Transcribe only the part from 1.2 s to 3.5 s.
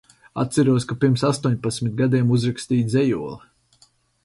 astoņpadsmit gadiem uzrakstīju dzejoli.